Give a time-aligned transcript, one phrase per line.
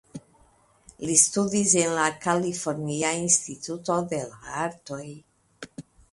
[1.07, 5.05] Li studis en la Kalifornia Instituto de la Artoj.